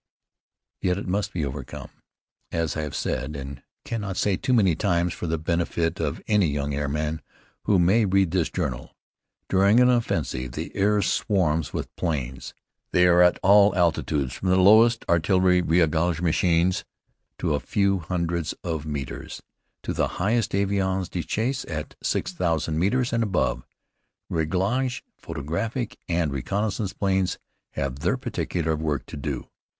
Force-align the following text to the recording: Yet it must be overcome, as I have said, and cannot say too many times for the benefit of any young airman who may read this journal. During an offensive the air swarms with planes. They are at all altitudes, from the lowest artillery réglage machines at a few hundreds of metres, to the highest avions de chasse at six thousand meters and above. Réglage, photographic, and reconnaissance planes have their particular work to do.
Yet 0.81 0.97
it 0.97 1.07
must 1.07 1.31
be 1.31 1.45
overcome, 1.45 1.91
as 2.51 2.75
I 2.75 2.81
have 2.81 2.95
said, 2.95 3.35
and 3.35 3.61
cannot 3.85 4.17
say 4.17 4.35
too 4.35 4.51
many 4.51 4.75
times 4.75 5.13
for 5.13 5.27
the 5.27 5.37
benefit 5.37 5.99
of 5.99 6.23
any 6.27 6.47
young 6.47 6.73
airman 6.73 7.21
who 7.65 7.77
may 7.77 8.05
read 8.05 8.31
this 8.31 8.49
journal. 8.49 8.95
During 9.47 9.79
an 9.79 9.91
offensive 9.91 10.53
the 10.53 10.75
air 10.75 11.03
swarms 11.03 11.71
with 11.71 11.95
planes. 11.97 12.55
They 12.91 13.05
are 13.05 13.21
at 13.21 13.37
all 13.43 13.75
altitudes, 13.75 14.33
from 14.33 14.49
the 14.49 14.55
lowest 14.59 15.05
artillery 15.07 15.61
réglage 15.61 16.19
machines 16.19 16.83
at 17.39 17.47
a 17.51 17.59
few 17.59 17.99
hundreds 17.99 18.53
of 18.63 18.87
metres, 18.87 19.43
to 19.83 19.93
the 19.93 20.07
highest 20.17 20.53
avions 20.55 21.09
de 21.11 21.21
chasse 21.21 21.63
at 21.65 21.93
six 22.01 22.33
thousand 22.33 22.79
meters 22.79 23.13
and 23.13 23.21
above. 23.21 23.67
Réglage, 24.31 25.03
photographic, 25.19 25.99
and 26.09 26.33
reconnaissance 26.33 26.91
planes 26.91 27.37
have 27.73 27.99
their 27.99 28.17
particular 28.17 28.75
work 28.75 29.05
to 29.05 29.15
do. 29.15 29.47